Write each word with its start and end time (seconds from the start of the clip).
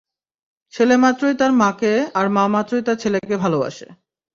ছেলে 0.73 0.95
মাত্রই 0.97 1.35
তার 1.37 1.51
মাকে 1.61 1.93
আর 2.13 2.25
মা 2.29 2.43
মাত্রই 2.47 2.83
তার 2.87 2.97
ছেলেকে 3.03 3.35
ভালোবাসে। 3.37 3.87